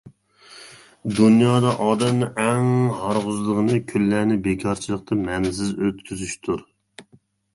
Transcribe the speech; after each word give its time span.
دۇنيادا 1.17 1.73
ئادەمنى 1.87 2.29
ئەڭ 2.43 2.71
ھارغۇزىدىغىنى 3.01 3.77
كۈنلەرنى 3.91 4.39
بىكارچىلىقتا 4.47 5.19
مەنىسىز 5.27 5.71
ئۆتكۈزۈشتۇر. 5.89 6.65